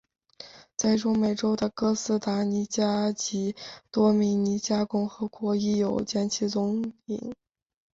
[0.75, 3.55] 在中美洲的哥斯达尼加及
[3.91, 7.31] 多明尼加共和国亦有见其踪影。